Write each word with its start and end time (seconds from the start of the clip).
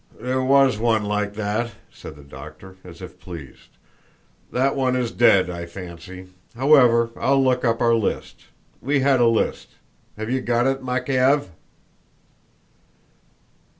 "There 0.19 0.41
was 0.41 0.79
one 0.79 1.05
like 1.05 1.35
that," 1.35 1.73
said 1.91 2.15
the 2.15 2.23
doctor, 2.23 2.75
as 2.83 3.03
if 3.03 3.19
pleased. 3.19 3.69
"That 4.51 4.75
one 4.75 4.95
is 4.95 5.11
dead, 5.11 5.47
I 5.47 5.67
fancy. 5.67 6.25
However, 6.55 7.11
I'll 7.15 7.43
look 7.43 7.63
up 7.63 7.81
our 7.81 7.93
list. 7.93 8.45
We 8.81 9.01
had 9.01 9.19
a 9.19 9.27
list. 9.27 9.67
Have 10.17 10.31
you 10.31 10.41
got 10.41 10.65
it, 10.65 10.81
Makéev?" 10.81 11.49